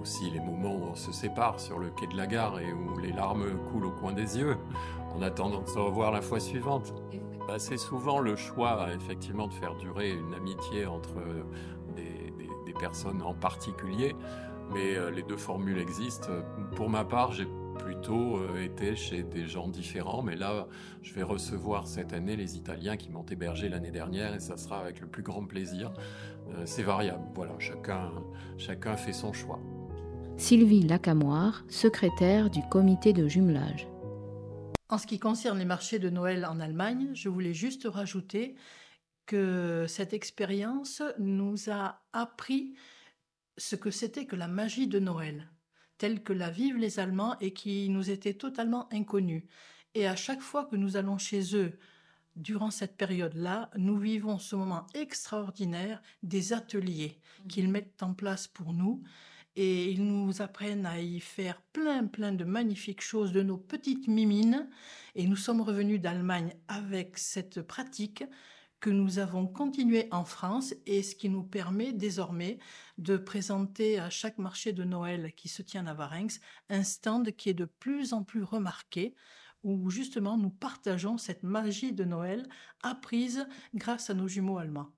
[0.00, 2.98] Aussi les moments où on se sépare sur le quai de la gare et où
[2.98, 4.56] les larmes coulent au coin des yeux
[5.14, 6.94] en attendant de se revoir la fois suivante.
[7.46, 11.16] Bah, c'est souvent le choix effectivement de faire durer une amitié entre
[12.80, 14.16] personnes en particulier,
[14.72, 16.30] mais euh, les deux formules existent.
[16.74, 17.46] Pour ma part, j'ai
[17.78, 20.66] plutôt euh, été chez des gens différents, mais là,
[21.02, 24.80] je vais recevoir cette année les Italiens qui m'ont hébergé l'année dernière et ça sera
[24.80, 25.92] avec le plus grand plaisir.
[26.50, 28.10] Euh, c'est variable, voilà, chacun,
[28.58, 29.60] chacun fait son choix.
[30.36, 33.86] Sylvie Lacamoire, secrétaire du comité de jumelage.
[34.88, 38.56] En ce qui concerne les marchés de Noël en Allemagne, je voulais juste rajouter
[39.30, 42.74] que cette expérience nous a appris
[43.56, 45.48] ce que c'était que la magie de Noël,
[45.98, 49.46] telle que la vivent les Allemands et qui nous était totalement inconnue.
[49.94, 51.78] Et à chaque fois que nous allons chez eux,
[52.34, 57.16] durant cette période-là, nous vivons ce moment extraordinaire des ateliers
[57.48, 59.00] qu'ils mettent en place pour nous.
[59.54, 64.08] Et ils nous apprennent à y faire plein plein de magnifiques choses de nos petites
[64.08, 64.68] mimines.
[65.14, 68.24] Et nous sommes revenus d'Allemagne avec cette pratique
[68.80, 72.58] que nous avons continué en France et ce qui nous permet désormais
[72.98, 76.40] de présenter à chaque marché de Noël qui se tient à Varenx
[76.70, 79.14] un stand qui est de plus en plus remarqué
[79.62, 82.48] où justement nous partageons cette magie de Noël
[82.82, 84.90] apprise grâce à nos jumeaux allemands.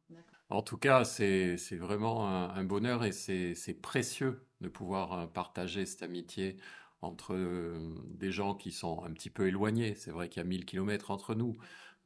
[0.49, 6.03] En tout cas, c'est vraiment un, un, bonheur et c'est précieux de pouvoir partager cette
[6.03, 6.59] amitié
[7.03, 9.95] entre euh, des gens qui sont un petit peu éloignés.
[9.95, 11.57] C'est vrai qu'il y a 1000 kilomètres entre nous,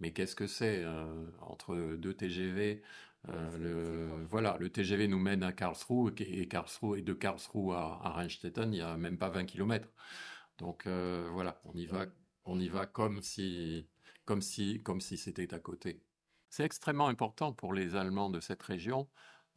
[0.00, 2.82] mais qu'est-ce que c'est euh, entre deux TGV
[3.28, 8.00] euh, le, voilà, le TGV nous mène à Karlsruhe et, Karlsruhe, et de Karlsruhe à,
[8.02, 9.88] à Rheinstetten, il n'y a même pas 20 kilomètres.
[10.58, 12.06] Donc euh, voilà, on y va,
[12.44, 13.88] on y va comme si,
[14.24, 16.00] comme si, comme si c'était à côté.
[16.50, 19.08] C'est extrêmement important pour les Allemands de cette région.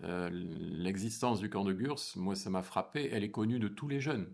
[0.02, 4.00] L'existence du camp de Gurs, moi ça m'a frappé, elle est connue de tous les
[4.00, 4.34] jeunes.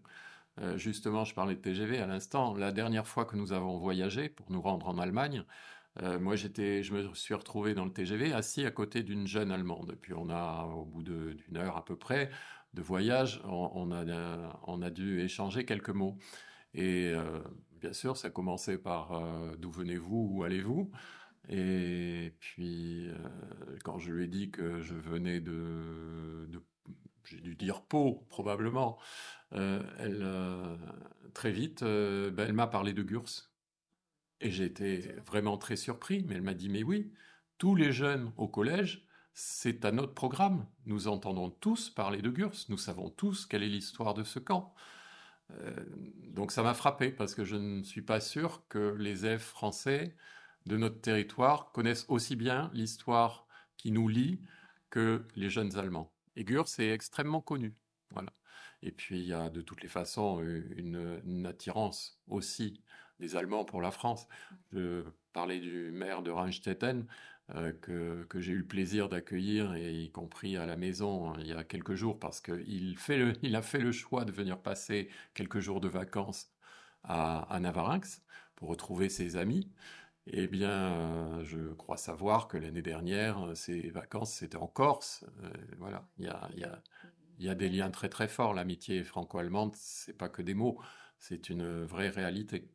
[0.61, 2.53] Euh, justement, je parlais de TGV à l'instant.
[2.55, 5.43] La dernière fois que nous avons voyagé pour nous rendre en Allemagne,
[6.01, 9.51] euh, moi, j'étais, je me suis retrouvé dans le TGV assis à côté d'une jeune
[9.51, 9.97] Allemande.
[10.01, 12.29] Puis on a, au bout d'une heure à peu près
[12.73, 16.17] de voyage, on, a, on a dû échanger quelques mots.
[16.73, 17.41] Et euh,
[17.79, 19.21] bien sûr, ça commençait par
[19.57, 20.91] d'où venez-vous, où allez-vous?
[21.47, 23.07] Et puis,
[23.83, 26.49] quand je lui ai dit que je venais de
[27.25, 28.97] j'ai dû dire Pau, probablement,
[29.53, 33.49] euh, elle, très vite, ben, elle m'a parlé de Gurs.
[34.41, 37.11] Et j'ai été vraiment très surpris, mais elle m'a dit, mais oui,
[37.57, 40.65] tous les jeunes au collège, c'est à notre programme.
[40.85, 44.73] Nous entendons tous parler de Gurs, nous savons tous quelle est l'histoire de ce camp.
[45.51, 45.85] Euh,
[46.33, 50.15] donc ça m'a frappé parce que je ne suis pas sûr que les élèves français
[50.65, 53.45] de notre territoire connaissent aussi bien l'histoire
[53.77, 54.41] qui nous lie
[54.89, 56.14] que les jeunes Allemands.
[56.35, 57.75] Et Gurs est extrêmement connu.
[58.11, 58.31] Voilà.
[58.81, 62.81] Et puis il y a de toutes les façons une, une attirance aussi
[63.19, 64.27] des Allemands pour la France.
[64.71, 67.07] Je parlais du maire de Rheinstetten,
[67.53, 71.35] euh, que, que j'ai eu le plaisir d'accueillir, et y compris à la maison hein,
[71.39, 72.97] il y a quelques jours, parce qu'il
[73.41, 76.51] il a fait le choix de venir passer quelques jours de vacances
[77.03, 78.23] à, à Navarinx
[78.55, 79.71] pour retrouver ses amis.
[80.27, 85.23] Eh bien, je crois savoir que l'année dernière, ses vacances, c'était en Corse.
[85.43, 86.25] Euh, voilà, il
[87.37, 88.53] y a, des liens très très forts.
[88.55, 90.79] L'amitié franco-allemande, c'est pas que des mots,
[91.19, 92.67] c'est une vraie réalité.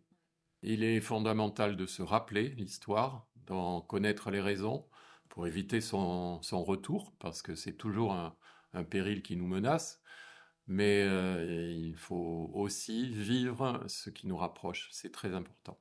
[0.63, 4.87] Il est fondamental de se rappeler l'histoire, d'en connaître les raisons
[5.29, 8.37] pour éviter son, retour, parce que c'est toujours un,
[8.75, 10.01] un, péril qui nous menace.
[10.69, 15.81] Mais euh, il faut aussi vivre ce qui nous rapproche, c'est très important.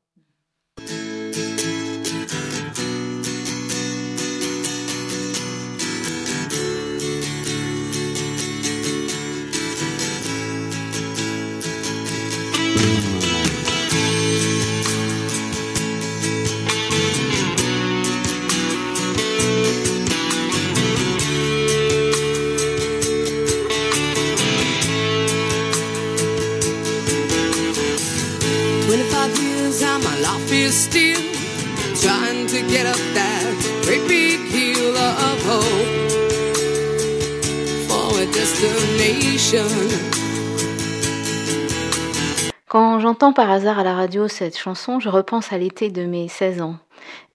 [43.09, 46.61] J'entends par hasard à la radio cette chanson, je repense à l'été de mes 16
[46.61, 46.77] ans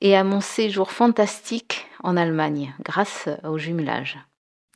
[0.01, 4.17] et à mon séjour fantastique en Allemagne grâce au jumelage.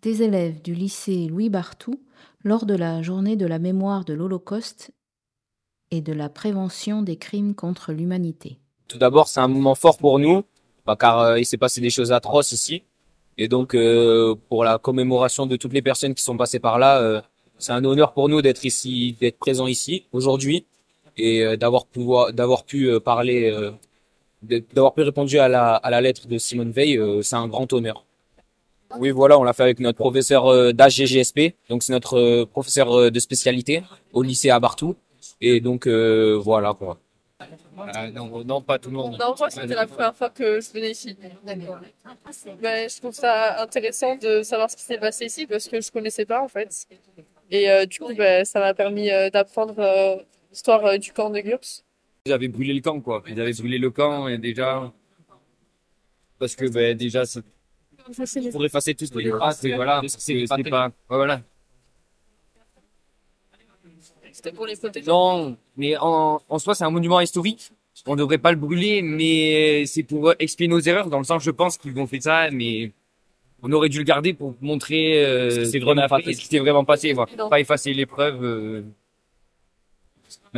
[0.02, 2.00] Des élèves du lycée Louis Barthou,
[2.42, 4.90] lors de la journée de la mémoire de l'Holocauste,
[5.92, 8.58] et de la prévention des crimes contre l'humanité.
[8.88, 10.42] Tout d'abord, c'est un moment fort pour nous,
[10.84, 12.82] bah, car euh, il s'est passé des choses atroces ici.
[13.36, 16.98] Et donc, euh, pour la commémoration de toutes les personnes qui sont passées par là,
[16.98, 17.20] euh,
[17.56, 20.66] c'est un honneur pour nous d'être ici, d'être présent ici aujourd'hui
[21.18, 23.72] et euh, d'avoir pouvoir, d'avoir pu euh, parler, euh,
[24.72, 26.98] d'avoir pu répondre à la, à la lettre de Simone Veil.
[27.22, 28.04] c'est un grand honneur.
[28.98, 31.54] Oui, voilà, on l'a fait avec notre professeur d'HGGSP.
[31.68, 33.82] Donc, c'est notre professeur de spécialité
[34.14, 34.94] au lycée à Bartou.
[35.40, 36.98] Et donc, euh, voilà quoi.
[37.40, 39.16] Euh, non, non, pas tout le monde.
[39.18, 41.16] Non, moi, c'était la première fois que je venais ici.
[42.60, 45.90] Mais je trouve ça intéressant de savoir ce qui s'est passé ici parce que je
[45.90, 46.86] connaissais pas en fait.
[47.50, 50.16] Et euh, du coup, ben, ça m'a permis euh, d'apprendre euh,
[50.50, 51.60] l'histoire euh, du camp de Gurs.
[52.26, 53.22] Ils avaient brûlé le camp, quoi.
[53.28, 54.92] Ils avaient brûlé le camp et déjà.
[56.38, 57.42] Parce que ben, déjà, c'est.
[58.52, 60.02] Pour effacer tout ce qui est traces, voilà.
[60.06, 60.86] C'est pas.
[60.86, 61.42] Ouais, voilà.
[64.32, 65.10] C'était pour les protéger.
[65.10, 67.72] Non, mais en, en soi, c'est un monument historique.
[68.06, 71.42] On ne devrait pas le brûler, mais c'est pour expier nos erreurs, dans le sens,
[71.42, 72.92] je pense qu'ils ont fait ça, mais
[73.62, 76.46] on aurait dû le garder pour montrer euh, ce qui s'est vraiment, passé, ce qui
[76.46, 77.48] s'est vraiment passé, voilà.
[77.48, 78.44] pas effacer les preuves.
[78.44, 78.82] Euh...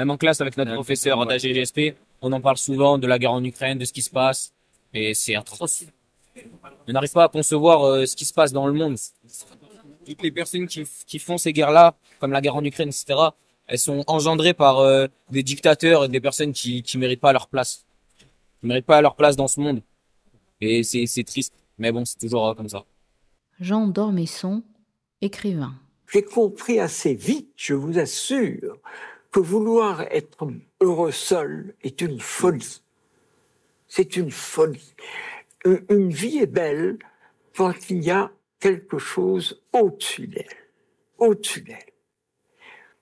[0.00, 3.44] Même en classe avec notre professeur d'AGGSP, on en parle souvent de la guerre en
[3.44, 4.54] Ukraine, de ce qui se passe,
[4.94, 5.84] et c'est atroce.
[6.88, 8.96] On n'arrive pas à concevoir euh, ce qui se passe dans le monde.
[10.06, 13.14] Toutes les personnes qui, qui font ces guerres-là, comme la guerre en Ukraine, etc.,
[13.66, 17.48] elles sont engendrées par euh, des dictateurs et des personnes qui qui méritent pas leur
[17.48, 17.84] place.
[18.60, 19.82] Qui méritent pas leur place dans ce monde.
[20.62, 22.86] Et c'est c'est triste, mais bon, c'est toujours euh, comme ça.
[23.60, 24.62] Jean Dormesson,
[25.20, 25.74] écrivain.
[26.10, 28.78] J'ai compris assez vite, je vous assure,
[29.30, 30.48] que vouloir être
[30.80, 32.82] heureux seul est une folie.
[33.86, 34.94] C'est une folie.
[35.64, 36.98] Une vie est belle
[37.56, 40.46] quand il y a quelque chose au-dessus d'elle.
[41.18, 41.78] Au-dessus d'elle.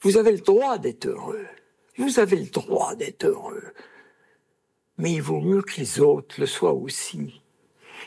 [0.00, 1.46] Vous avez le droit d'être heureux.
[1.96, 3.72] Vous avez le droit d'être heureux.
[4.96, 7.40] Mais il vaut mieux que les autres le soient aussi.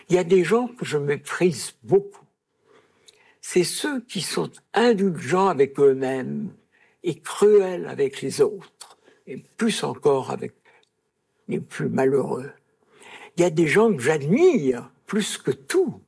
[0.10, 2.26] Il y a des gens que je méprise beaucoup.
[3.42, 6.54] C'est ceux qui sont indulgents avec eux-mêmes
[7.04, 8.98] et cruels avec les autres,
[9.28, 10.54] et plus encore avec
[11.48, 12.52] les plus malheureux.
[13.36, 16.02] Il y a des gens que j'admire plus que tout.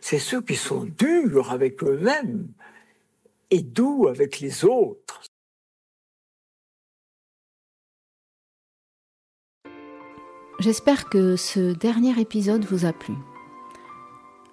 [0.00, 2.48] C'est ceux qui sont durs avec eux-mêmes
[3.50, 5.22] et doux avec les autres.
[10.58, 13.14] J'espère que ce dernier épisode vous a plu.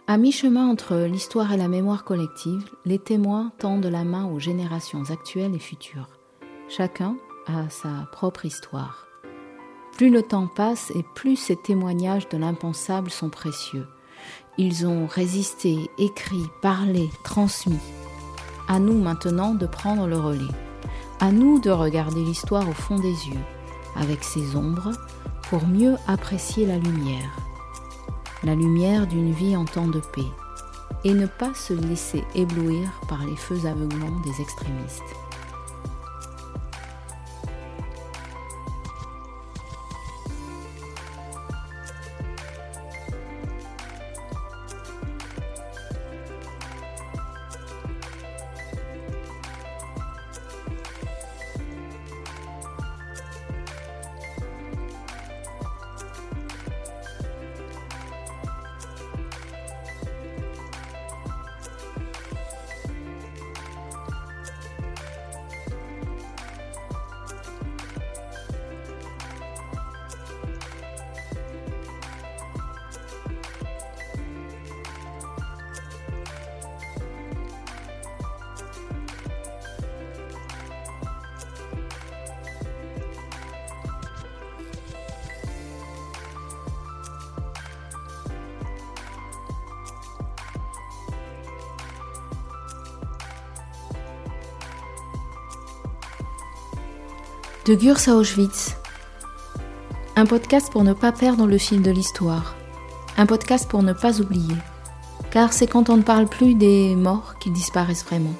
[0.09, 5.03] À mi-chemin entre l'histoire et la mémoire collective, les témoins tendent la main aux générations
[5.09, 6.07] actuelles et futures.
[6.69, 9.05] Chacun a sa propre histoire.
[9.97, 13.85] Plus le temps passe et plus ces témoignages de l'impensable sont précieux.
[14.57, 17.75] Ils ont résisté, écrit, parlé, transmis.
[18.69, 20.55] À nous maintenant de prendre le relais.
[21.19, 23.43] À nous de regarder l'histoire au fond des yeux,
[23.97, 24.93] avec ses ombres,
[25.49, 27.46] pour mieux apprécier la lumière.
[28.43, 30.31] La lumière d'une vie en temps de paix.
[31.03, 35.26] et ne pas se laisser éblouir par les feux aveuglants des extrémistes.
[97.77, 98.75] Gurs à Auschwitz.
[100.15, 102.55] Un podcast pour ne pas perdre le fil de l'histoire.
[103.17, 104.55] Un podcast pour ne pas oublier.
[105.29, 108.33] Car c'est quand on ne parle plus des morts qu'ils disparaissent vraiment.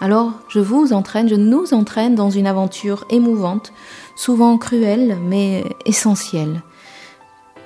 [0.00, 3.74] Alors, je vous entraîne, je nous entraîne dans une aventure émouvante,
[4.16, 6.62] souvent cruelle, mais essentielle.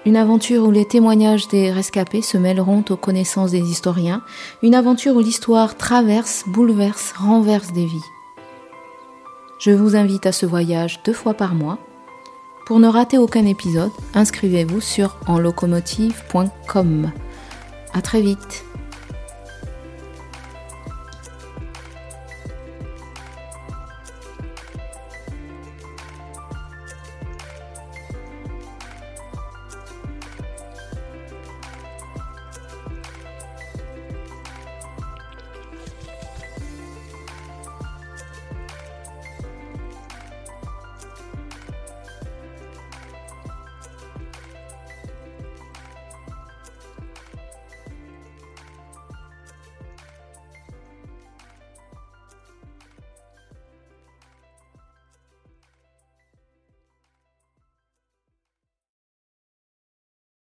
[0.06, 4.22] Une aventure où les témoignages des rescapés se mêleront aux connaissances des historiens.
[4.64, 8.13] Une aventure où l'histoire traverse, bouleverse, renverse des vies.
[9.64, 11.78] Je vous invite à ce voyage deux fois par mois.
[12.66, 17.10] Pour ne rater aucun épisode, inscrivez-vous sur enlocomotive.com.
[17.94, 18.62] À très vite.